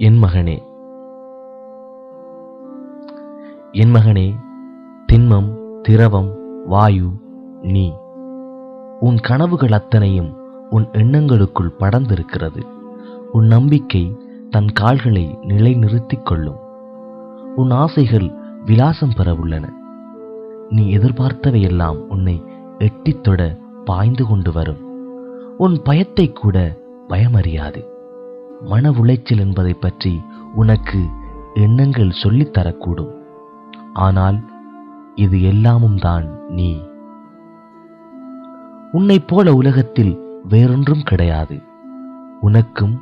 [0.00, 0.62] என் மகனே.
[3.72, 4.34] என் மகனே
[5.12, 6.34] திண்மம் திரவம்
[6.66, 7.08] வாயு
[7.62, 7.94] நீ
[9.00, 10.36] உன் கனவுகள் அத்தனையும்
[10.70, 12.62] உன் எண்ணங்களுக்குள் படர்ந்திருக்கிறது.
[13.32, 14.16] உன் நம்பிக்கை
[14.50, 16.58] தன் கால்களை நிலைநிறுத்திக் கொள்ளும்.
[17.56, 18.32] உன் ஆசைகள்
[18.64, 19.72] விலாசம் பெற உள்ளன.
[20.68, 22.42] நீ எதிர்பார்த்தவையெல்லாம் உன்னை
[22.78, 24.80] எட்டித் தொட பாய்ந்து கொண்டு வரும்.
[25.58, 26.78] உன் பயத்தை கூட
[27.08, 27.96] பயமறியாது.
[28.60, 30.22] மன உளைச்சல் என்பதை பற்றி
[30.54, 31.06] உனக்கு
[31.54, 33.12] எண்ணங்கள் சொல்லித்தரக்கூடும்
[33.92, 34.40] ஆனால்
[35.14, 36.82] இது எல்லாமும் தான் நீ.
[38.92, 41.60] உன்னைப் போல உலகத்தில் வேறொன்றும் கிடையாது.
[42.40, 43.00] உனக்கும்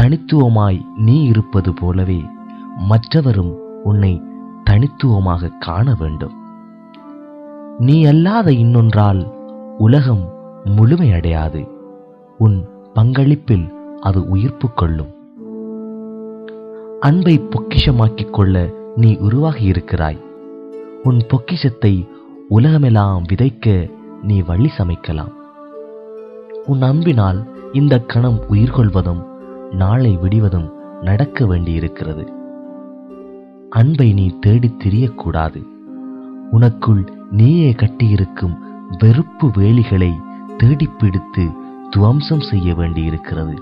[0.00, 2.24] தனித்துவமாய் நீ இருப்பது போலவே
[2.76, 4.22] மற்றவரும் உன்னை
[4.64, 6.34] தனித்துவமாக காண வேண்டும்.
[7.78, 9.32] நீ அல்லாத இன்னொன்றால்
[9.78, 10.32] உலகம்
[10.64, 11.68] முழுமையடையாது.
[12.38, 15.12] உன் பங்களிப்பில் அது உயிர்ப்பு கொள்ளும்.
[17.00, 20.18] அன்பை பொக்கிஷமாக்கிக் கொள்ள நீ உருவாகி இருக்கிறாய்.
[21.02, 22.08] உன் பொக்கிஷத்தை
[22.48, 23.90] உலகமெல்லாம் விதைக்க
[24.22, 25.32] நீ வழி சமைக்கலாம்.
[26.66, 29.24] உன் அன்பினால் இந்த கணம் உயிர் கொள்வதும்
[29.70, 32.32] நாளை விடிவதும் நடக்க வேண்டியிருக்கிறது.
[33.70, 35.62] அன்பை நீ தேடித் திரியக்கூடாது.
[36.52, 38.58] உனக்குள் நீயே கட்டியிருக்கும்
[38.98, 40.12] வெறுப்பு வேலிகளை
[40.56, 41.48] தேடிப்பிடித்து
[41.90, 43.54] துவம்சம் செய்ய வேண்டியிருக்கிறது.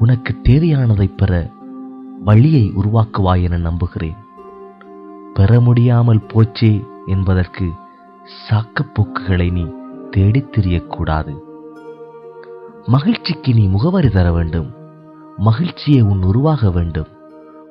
[0.00, 1.50] உனக்கு தேவையானதைப் பெற
[2.24, 4.16] வழியை உருவாக்குவாய் என நம்புகிறேன்.
[5.34, 7.70] பெற முடியாமல் போச்சே என்பதற்கு
[8.48, 9.66] சாக்கப்போக்குகளை நீ
[10.10, 11.38] தேடித் திரியக்கூடாது.
[12.86, 14.72] மகிழ்ச்சிக்கு நீ முகவரி தர வேண்டும்.
[15.36, 17.08] மகிழ்ச்சியை உன் உருவாக வேண்டும்.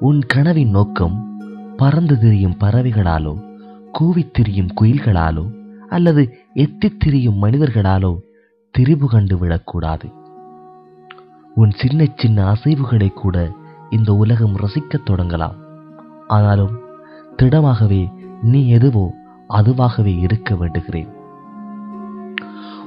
[0.00, 1.38] உன் கனவின் நோக்கம்
[1.76, 3.60] பறந்து திரியும் பறவைகளாலோ
[4.00, 5.50] கூவித்திரியும் குயில்களாலோ
[5.88, 8.18] அல்லது எத்தித் திரியும் மனிதர்களாலோ
[8.78, 10.24] திரிபு கண்டு விடக்கூடாது.
[11.58, 13.52] உன் சின்ன சின்ன அசைவுகளை கூட
[13.90, 15.54] இந்த உலகம் ரசிக்கத் தொடங்கலாம்.
[16.26, 16.70] ஆனாலும்
[17.42, 19.12] திடமாகவே நீ எதுவோ
[19.48, 21.08] அதுவாகவே இருக்க வேண்டுகிறேன்.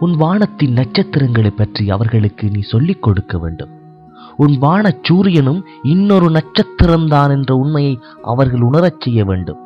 [0.00, 3.68] உன் வானத்தின் நட்சத்திரங்களைப் பற்றி அவர்களுக்கு நீ சொல்லிக் கொடுக்க வேண்டும்.
[4.36, 9.58] உன் வான சூரியனும் இன்னொரு நட்சத்திரம்தான் என்ற உண்மையை அவர்கள் உணரச் செய்ய வேண்டும்.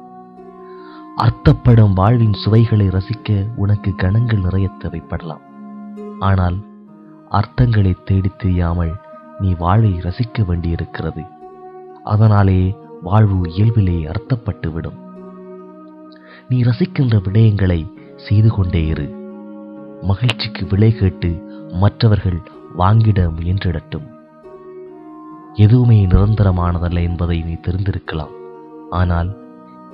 [1.16, 5.40] அர்த்தப்படும் வாழ்வின் சுவைகளை ரசிக்க உனக்கு கணங்கள் நிறைய தேவைப்படலாம்.
[6.18, 6.56] ஆனால்
[7.30, 8.94] அர்த்தங்களை தேடித் தெரியாமல்
[9.38, 11.22] நீ வாழ்வை ரசிக்க வேண்டியிருக்கிறது.
[12.04, 15.04] அதனாலே வாழ்வு இயல்பிலே அர்த்தப்பட்டு விடும்
[16.48, 19.14] நீ ரசிக்கின்ற விடயங்களை செய்து கொண்டே இரு.
[20.02, 22.40] மகிழ்ச்சிக்கு விலை கேட்டு மற்றவர்கள்
[22.78, 24.06] வாங்கிட முயன்றிடட்டும்.
[25.54, 28.34] எதுவுமே நிரந்தரமானதல்ல என்பதை நீ தெரிந்திருக்கலாம்.
[28.90, 29.36] ஆனால்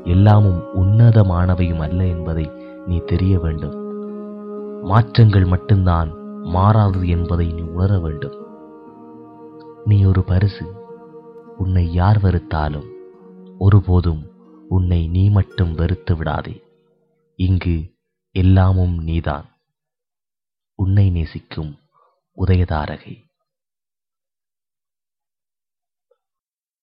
[0.05, 2.51] எல்லாமும் உன்னதமானவையும் அல்ல என்பதை
[2.87, 3.77] நீ தெரிய வேண்டும்.
[4.83, 8.47] மாற்றங்கள் மட்டும்தான் மாறாதது என்பதை நீ உணர வேண்டும்.
[9.85, 10.73] நீ ஒரு பரிசு
[11.59, 12.93] உன்னை யார் வெறுத்தாலும்
[13.59, 14.31] ஒருபோதும்
[14.69, 16.65] உன்னை நீ மட்டும் வெறுத்து விடாதே.
[17.35, 17.93] இங்கு
[18.31, 19.45] எல்லாமும் நீதான்.
[20.75, 21.77] உன்னை நேசிக்கும்
[22.37, 23.32] உதயதாரகை.